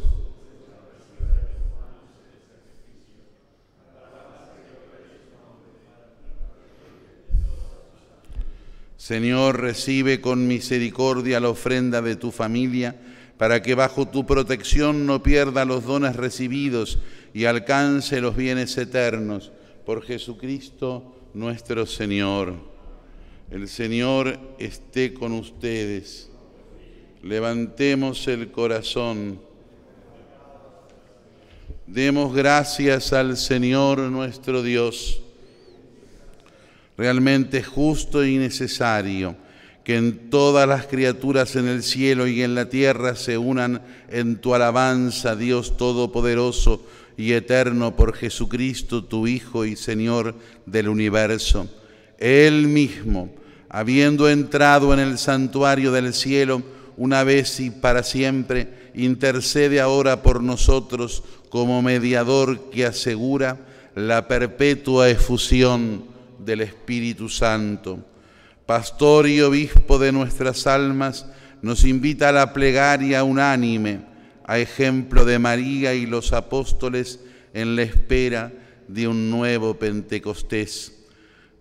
Señor, 8.95 9.59
recibe 9.59 10.21
con 10.21 10.47
misericordia 10.47 11.41
la 11.41 11.49
ofrenda 11.49 12.01
de 12.01 12.15
tu 12.15 12.31
familia, 12.31 12.95
para 13.39 13.61
que 13.61 13.73
bajo 13.73 14.05
tu 14.05 14.25
protección 14.25 15.05
no 15.05 15.23
pierda 15.23 15.63
los 15.63 15.85
dones 15.85 16.17
recibidos 16.17 16.99
y 17.33 17.45
alcance 17.45 18.19
los 18.19 18.35
bienes 18.35 18.77
eternos. 18.77 19.53
Por 19.85 20.03
Jesucristo 20.03 21.15
nuestro 21.33 21.85
Señor. 21.85 22.55
El 23.49 23.69
Señor 23.69 24.37
esté 24.59 25.13
con 25.13 25.31
ustedes. 25.31 26.29
Levantemos 27.23 28.27
el 28.27 28.51
corazón. 28.51 29.39
Demos 31.87 32.35
gracias 32.35 33.13
al 33.13 33.37
Señor 33.37 33.99
nuestro 33.99 34.61
Dios. 34.61 35.21
Realmente 36.97 37.63
justo 37.63 38.25
y 38.25 38.35
necesario 38.35 39.37
que 39.89 39.95
en 39.95 40.29
todas 40.29 40.67
las 40.67 40.85
criaturas 40.85 41.55
en 41.55 41.67
el 41.67 41.81
cielo 41.81 42.27
y 42.27 42.43
en 42.43 42.53
la 42.53 42.69
tierra 42.69 43.15
se 43.15 43.39
unan 43.39 43.81
en 44.07 44.35
tu 44.35 44.53
alabanza, 44.53 45.35
Dios 45.35 45.77
Todopoderoso 45.77 46.85
y 47.17 47.31
eterno 47.31 47.95
por 47.95 48.13
Jesucristo, 48.13 49.03
tu 49.03 49.25
Hijo 49.25 49.65
y 49.65 49.75
Señor 49.75 50.35
del 50.67 50.89
universo. 50.89 51.67
Él 52.19 52.67
mismo, 52.67 53.31
habiendo 53.67 54.29
entrado 54.29 54.93
en 54.93 54.99
el 54.99 55.17
santuario 55.17 55.91
del 55.91 56.13
cielo 56.13 56.61
una 56.95 57.23
vez 57.23 57.59
y 57.59 57.71
para 57.71 58.03
siempre, 58.03 58.91
intercede 58.93 59.81
ahora 59.81 60.21
por 60.21 60.43
nosotros 60.43 61.23
como 61.49 61.81
mediador 61.81 62.69
que 62.69 62.85
asegura 62.85 63.57
la 63.95 64.27
perpetua 64.27 65.09
efusión 65.09 66.03
del 66.37 66.61
Espíritu 66.61 67.27
Santo. 67.27 68.05
Pastor 68.69 69.27
y 69.27 69.41
obispo 69.41 69.97
de 69.97 70.11
nuestras 70.11 70.67
almas, 70.67 71.25
nos 71.63 71.85
invita 71.85 72.29
a 72.29 72.31
la 72.31 72.53
plegaria 72.53 73.23
unánime, 73.23 74.01
a 74.45 74.59
ejemplo 74.59 75.25
de 75.25 75.39
María 75.39 75.95
y 75.95 76.05
los 76.05 76.33
apóstoles 76.33 77.19
en 77.55 77.75
la 77.75 77.81
espera 77.81 78.53
de 78.87 79.07
un 79.07 79.31
nuevo 79.31 79.73
Pentecostés. 79.73 81.07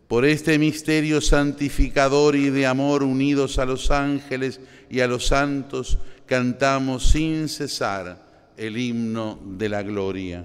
Por 0.07 0.27
este 0.27 0.59
misterio 0.59 1.23
santificador 1.23 2.37
y 2.37 2.51
de 2.51 2.67
amor 2.67 3.03
unidos 3.03 3.59
a 3.59 3.65
los 3.65 3.91
ángeles 3.91 4.61
y 4.91 5.01
a 5.01 5.07
los 5.07 5.29
santos, 5.29 5.97
cantamos 6.27 7.09
sin 7.13 7.49
cesar 7.49 8.53
el 8.59 8.77
himno 8.77 9.41
de 9.57 9.69
la 9.71 9.83
gloria. 9.83 10.45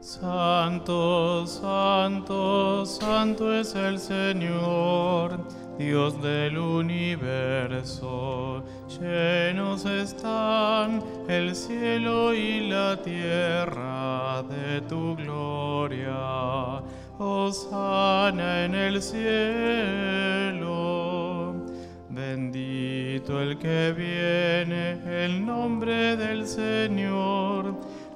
Santo, 0.00 1.46
santo, 1.46 2.86
santo 2.86 3.54
es 3.54 3.74
el 3.74 3.98
Señor, 3.98 5.38
Dios 5.78 6.22
del 6.22 6.56
universo. 6.56 7.04
Llenos 8.88 9.84
están 9.84 11.04
el 11.28 11.54
cielo 11.54 12.32
y 12.32 12.68
la 12.70 12.96
tierra 13.02 14.42
de 14.44 14.80
tu 14.88 15.16
gloria. 15.16 16.80
Osana 17.18 18.64
en 18.64 18.74
el 18.74 19.02
cielo. 19.02 20.40
Bendito 22.08 23.38
el 23.42 23.58
que 23.58 23.92
viene, 23.92 25.24
el 25.24 25.44
nombre 25.44 26.16
del 26.16 26.46
Señor 26.46 27.76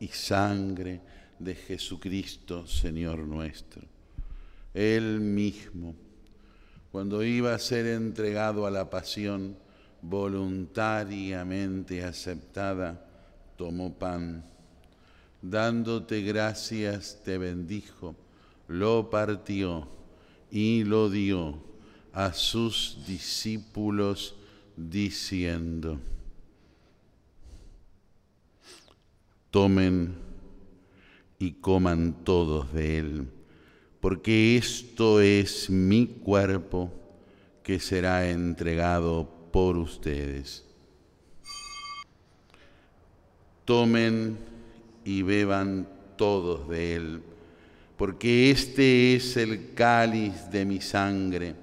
y 0.00 0.08
sangre 0.08 1.00
de 1.38 1.54
Jesucristo, 1.54 2.66
Señor 2.66 3.20
nuestro. 3.20 3.82
Él 4.74 5.20
mismo, 5.20 5.94
cuando 6.90 7.22
iba 7.22 7.54
a 7.54 7.58
ser 7.58 7.86
entregado 7.86 8.66
a 8.66 8.70
la 8.70 8.90
pasión 8.90 9.56
voluntariamente 10.02 12.04
aceptada, 12.04 13.06
tomó 13.56 13.94
pan. 13.94 14.44
Dándote 15.42 16.22
gracias, 16.22 17.20
te 17.24 17.38
bendijo, 17.38 18.14
lo 18.66 19.10
partió 19.10 19.88
y 20.50 20.82
lo 20.84 21.10
dio 21.10 21.62
a 22.12 22.32
sus 22.32 22.98
discípulos 23.06 24.34
diciendo, 24.76 26.00
tomen 29.50 30.14
y 31.38 31.52
coman 31.52 32.24
todos 32.24 32.72
de 32.72 32.98
él, 32.98 33.28
porque 34.00 34.56
esto 34.56 35.20
es 35.20 35.70
mi 35.70 36.06
cuerpo 36.06 36.92
que 37.62 37.80
será 37.80 38.28
entregado 38.28 39.28
por 39.52 39.76
ustedes. 39.76 40.64
Tomen 43.64 44.38
y 45.04 45.22
beban 45.22 45.88
todos 46.16 46.68
de 46.68 46.94
él, 46.96 47.22
porque 47.96 48.50
este 48.50 49.16
es 49.16 49.36
el 49.36 49.74
cáliz 49.74 50.50
de 50.50 50.64
mi 50.64 50.80
sangre, 50.80 51.54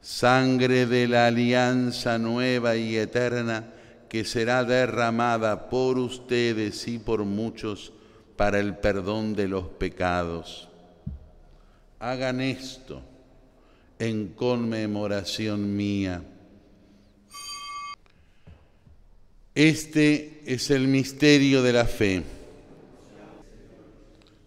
sangre 0.00 0.86
de 0.86 1.08
la 1.08 1.26
alianza 1.26 2.18
nueva 2.18 2.76
y 2.76 2.96
eterna 2.96 3.74
que 4.10 4.24
será 4.24 4.64
derramada 4.64 5.70
por 5.70 5.96
ustedes 5.96 6.88
y 6.88 6.98
por 6.98 7.24
muchos 7.24 7.92
para 8.36 8.58
el 8.58 8.76
perdón 8.76 9.34
de 9.36 9.46
los 9.46 9.68
pecados. 9.68 10.68
Hagan 12.00 12.40
esto 12.40 13.02
en 14.00 14.28
conmemoración 14.28 15.76
mía. 15.76 16.24
Este 19.54 20.42
es 20.44 20.70
el 20.70 20.88
misterio 20.88 21.62
de 21.62 21.72
la 21.72 21.84
fe. 21.84 22.24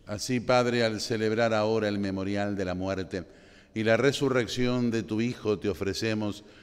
Así, 0.05 0.41
Padre, 0.41 0.83
al 0.83 0.99
celebrar 0.99 1.53
ahora 1.53 1.87
el 1.87 1.99
memorial 1.99 2.57
de 2.57 2.65
la 2.65 2.73
muerte 2.73 3.23
y 3.73 3.83
la 3.83 3.95
resurrección 3.95 4.91
de 4.91 5.03
tu 5.03 5.21
Hijo, 5.21 5.57
te 5.57 5.69
ofrecemos 5.69 6.43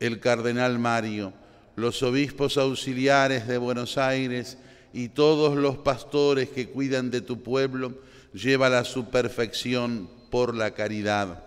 el 0.00 0.20
cardenal 0.20 0.78
Mario, 0.78 1.32
los 1.76 2.02
obispos 2.02 2.56
auxiliares 2.56 3.46
de 3.46 3.58
Buenos 3.58 3.98
Aires 3.98 4.58
y 4.92 5.08
todos 5.08 5.56
los 5.56 5.78
pastores 5.78 6.48
que 6.48 6.68
cuidan 6.68 7.10
de 7.10 7.20
tu 7.20 7.42
pueblo, 7.42 7.94
llévala 8.32 8.80
a 8.80 8.84
su 8.84 9.10
perfección 9.10 10.08
por 10.30 10.54
la 10.54 10.72
caridad. 10.72 11.44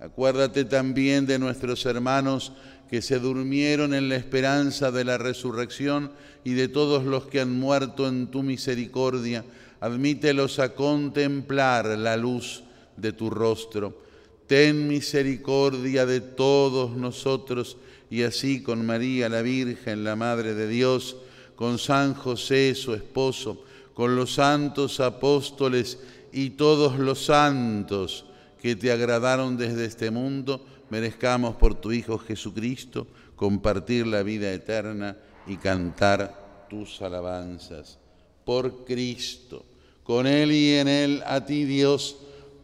Acuérdate 0.00 0.64
también 0.64 1.26
de 1.26 1.38
nuestros 1.38 1.84
hermanos 1.86 2.52
que 2.90 3.02
se 3.02 3.18
durmieron 3.18 3.94
en 3.94 4.08
la 4.08 4.16
esperanza 4.16 4.90
de 4.90 5.04
la 5.04 5.18
resurrección 5.18 6.12
y 6.44 6.52
de 6.52 6.68
todos 6.68 7.04
los 7.04 7.26
que 7.26 7.40
han 7.40 7.58
muerto 7.58 8.06
en 8.06 8.28
tu 8.28 8.42
misericordia. 8.42 9.44
Admítelos 9.80 10.58
a 10.58 10.74
contemplar 10.74 11.86
la 11.98 12.16
luz 12.16 12.64
de 12.96 13.12
tu 13.12 13.30
rostro. 13.30 14.02
Ten 14.46 14.86
misericordia 14.88 16.04
de 16.04 16.20
todos 16.20 16.96
nosotros 16.96 17.78
y 18.10 18.22
así 18.22 18.62
con 18.62 18.84
María 18.84 19.28
la 19.28 19.42
Virgen, 19.42 20.04
la 20.04 20.16
Madre 20.16 20.54
de 20.54 20.68
Dios, 20.68 21.16
con 21.56 21.78
San 21.78 22.14
José, 22.14 22.74
su 22.74 22.94
esposo, 22.94 23.64
con 23.94 24.16
los 24.16 24.34
santos 24.34 25.00
apóstoles 25.00 25.98
y 26.32 26.50
todos 26.50 26.98
los 26.98 27.24
santos 27.24 28.26
que 28.60 28.76
te 28.76 28.90
agradaron 28.90 29.56
desde 29.56 29.84
este 29.84 30.10
mundo, 30.10 30.64
merezcamos 30.90 31.56
por 31.56 31.74
tu 31.74 31.92
Hijo 31.92 32.18
Jesucristo 32.18 33.06
compartir 33.36 34.06
la 34.06 34.22
vida 34.22 34.52
eterna 34.52 35.16
y 35.46 35.56
cantar 35.56 36.66
tus 36.68 37.00
alabanzas. 37.02 37.98
Por 38.44 38.84
Cristo, 38.84 39.64
con 40.02 40.26
Él 40.26 40.52
y 40.52 40.74
en 40.74 40.88
Él, 40.88 41.22
a 41.26 41.44
ti 41.44 41.64
Dios, 41.64 42.16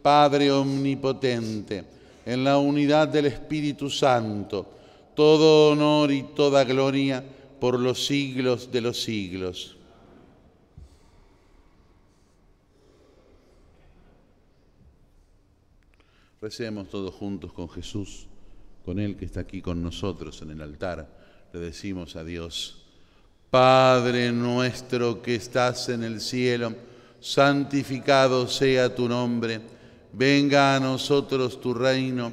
Padre 0.03 0.50
Omnipotente, 0.50 1.85
en 2.26 2.44
la 2.44 2.59
unidad 2.59 3.09
del 3.09 3.26
Espíritu 3.26 3.88
Santo, 3.90 4.79
todo 5.14 5.72
honor 5.72 6.12
y 6.12 6.22
toda 6.22 6.64
gloria 6.64 7.24
por 7.60 7.78
los 7.78 8.06
siglos 8.06 8.72
de 8.72 8.80
los 8.80 9.02
siglos. 9.02 9.76
Recemos 16.40 16.88
todos 16.88 17.14
juntos 17.14 17.52
con 17.52 17.68
Jesús, 17.68 18.26
con 18.84 18.98
Él 18.98 19.16
que 19.16 19.26
está 19.26 19.40
aquí 19.40 19.60
con 19.60 19.82
nosotros 19.82 20.40
en 20.40 20.52
el 20.52 20.62
altar. 20.62 21.06
Le 21.52 21.60
decimos 21.60 22.16
a 22.16 22.24
Dios, 22.24 22.80
Padre 23.50 24.32
nuestro 24.32 25.20
que 25.20 25.34
estás 25.34 25.90
en 25.90 26.02
el 26.02 26.20
cielo, 26.20 26.74
santificado 27.20 28.48
sea 28.48 28.94
tu 28.94 29.06
nombre, 29.06 29.60
venga 30.12 30.76
a 30.76 30.80
nosotros 30.80 31.60
tu 31.60 31.74
reino, 31.74 32.32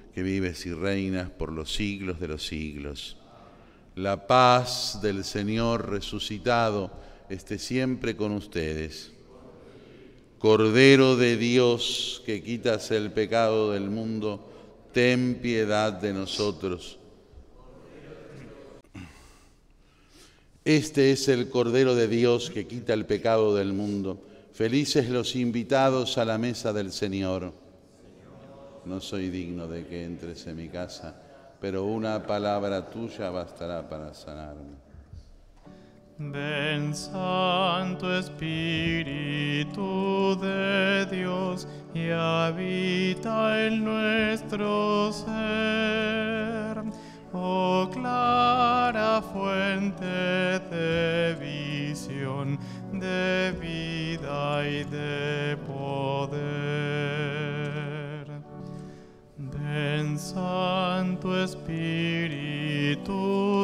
que 0.13 0.23
vives 0.23 0.65
y 0.65 0.73
reinas 0.73 1.29
por 1.29 1.51
los 1.51 1.73
siglos 1.73 2.19
de 2.19 2.27
los 2.27 2.45
siglos. 2.45 3.17
La 3.95 4.27
paz 4.27 4.99
del 5.01 5.23
Señor 5.23 5.89
resucitado 5.89 6.91
esté 7.29 7.59
siempre 7.59 8.15
con 8.15 8.31
ustedes. 8.31 9.11
Cordero 10.39 11.17
de 11.17 11.37
Dios 11.37 12.23
que 12.25 12.41
quitas 12.41 12.91
el 12.91 13.11
pecado 13.11 13.71
del 13.71 13.89
mundo, 13.89 14.49
ten 14.93 15.39
piedad 15.41 15.93
de 15.93 16.13
nosotros. 16.13 16.97
Este 20.63 21.11
es 21.11 21.27
el 21.27 21.49
Cordero 21.49 21.95
de 21.95 22.07
Dios 22.07 22.49
que 22.51 22.67
quita 22.67 22.93
el 22.93 23.05
pecado 23.05 23.55
del 23.55 23.73
mundo. 23.73 24.21
Felices 24.53 25.09
los 25.09 25.35
invitados 25.35 26.17
a 26.17 26.25
la 26.25 26.37
mesa 26.37 26.71
del 26.71 26.91
Señor. 26.91 27.60
No 28.85 28.99
soy 28.99 29.29
digno 29.29 29.67
de 29.67 29.85
que 29.85 30.03
entres 30.03 30.47
en 30.47 30.57
mi 30.57 30.67
casa, 30.67 31.15
pero 31.59 31.85
una 31.85 32.23
palabra 32.23 32.89
tuya 32.89 33.29
bastará 33.29 33.87
para 33.87 34.13
sanarme. 34.13 34.81
Ven 36.17 36.93
Santo 36.93 38.15
Espíritu 38.15 39.79
de 40.39 41.07
Dios 41.07 41.67
y 41.95 42.09
habita 42.09 43.65
en 43.65 43.83
nuestro 43.83 45.11
ser. 45.11 46.83
Oh 47.33 47.89
clara 47.91 49.21
fuente 49.21 50.05
de 50.05 51.35
visión, 51.39 52.59
de 52.91 53.55
vida 53.59 54.67
y 54.67 54.83
de 54.83 55.57
poder. 55.65 56.70
Santo 60.17 61.35
Espíritu 61.43 63.11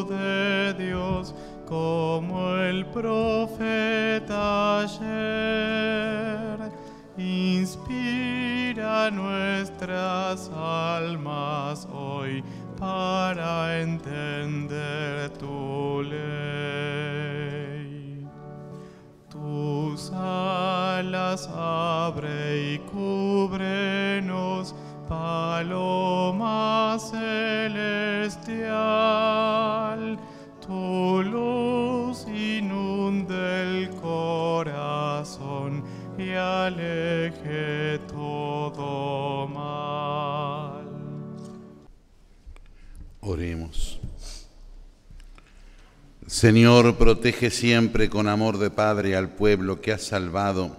de 0.10 0.74
Dios 0.74 1.34
como 1.68 2.56
el 2.56 2.86
profeta 2.86 4.80
ayer, 4.80 6.60
inspira 7.18 9.12
nuestras 9.12 10.50
almas 10.56 11.88
hoy 11.92 12.44
para 12.80 13.82
entender 13.82 15.30
tu 15.32 16.04
ley. 16.04 16.28
Tus 19.30 20.12
alas 20.14 21.50
abre 21.54 22.74
y 22.74 22.80
cúbrenos, 22.80 24.76
paloma 25.08 26.98
celestial 27.00 28.18
tu 30.68 31.24
luz 31.24 32.28
inunde 32.28 33.64
el 33.64 33.90
corazón 34.02 35.84
y 36.18 36.32
aleje 36.32 38.00
todo 38.08 39.48
mal. 39.48 40.88
Oremos. 43.22 44.02
Señor, 46.28 46.98
protege 46.98 47.50
siempre 47.50 48.10
con 48.10 48.28
amor 48.28 48.58
de 48.58 48.70
Padre 48.70 49.16
al 49.16 49.30
pueblo 49.30 49.80
que 49.80 49.94
has 49.94 50.04
salvado 50.04 50.76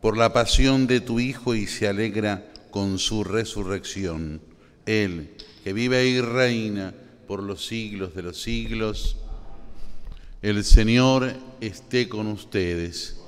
por 0.00 0.16
la 0.16 0.32
pasión 0.32 0.88
de 0.88 1.00
tu 1.00 1.20
Hijo 1.20 1.54
y 1.54 1.68
se 1.68 1.86
alegra 1.86 2.49
con 2.70 2.98
su 2.98 3.24
resurrección. 3.24 4.40
Él, 4.86 5.30
que 5.62 5.72
vive 5.72 6.06
y 6.08 6.20
reina 6.20 6.94
por 7.26 7.42
los 7.42 7.66
siglos 7.66 8.14
de 8.14 8.22
los 8.22 8.40
siglos. 8.40 9.16
El 10.42 10.64
Señor 10.64 11.32
esté 11.60 12.08
con 12.08 12.26
ustedes. 12.26 13.20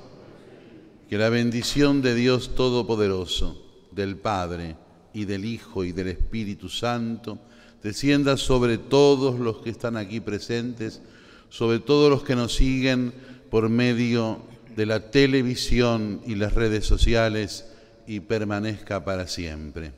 Que 1.09 1.17
la 1.17 1.29
bendición 1.29 2.01
de 2.01 2.15
Dios 2.15 2.55
Todopoderoso, 2.55 3.61
del 3.91 4.15
Padre 4.15 4.75
y 5.13 5.25
del 5.25 5.45
Hijo 5.45 5.83
y 5.83 5.91
del 5.91 6.07
Espíritu 6.07 6.69
Santo, 6.69 7.37
descienda 7.83 8.35
sobre 8.37 8.77
todos 8.77 9.39
los 9.39 9.57
que 9.57 9.69
están 9.69 9.95
aquí 9.95 10.19
presentes, 10.19 11.01
sobre 11.49 11.79
todos 11.79 12.09
los 12.09 12.23
que 12.23 12.35
nos 12.35 12.55
siguen 12.55 13.13
por 13.51 13.69
medio 13.69 14.41
de 14.75 14.87
la 14.87 15.11
televisión 15.11 16.21
y 16.25 16.35
las 16.35 16.55
redes 16.55 16.85
sociales 16.85 17.72
y 18.07 18.19
permanezca 18.19 19.03
para 19.03 19.27
siempre. 19.27 19.91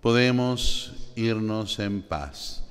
Podemos 0.00 1.12
irnos 1.16 1.78
en 1.78 2.02
paz. 2.02 2.64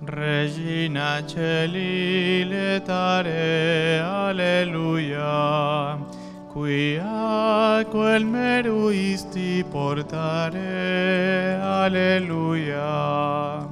Regina 0.00 1.22
Celi 1.26 2.44
letare, 2.44 4.00
alleluia. 4.00 5.98
Quia 6.52 7.84
quel 7.90 8.24
meruisti 8.24 9.64
portare, 9.72 11.58
alleluia. 11.60 13.66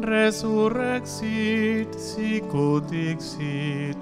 Resurrexit 0.00 1.94
sicut 1.94 2.90
dixit, 2.90 3.93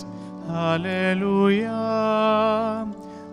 Aleluia. 0.54 1.72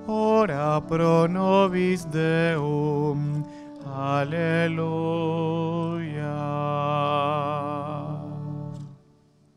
Ora 0.08 0.80
pro 0.80 1.28
nobis 1.28 2.06
Deum. 2.06 3.44
Aleluia. 3.86 4.80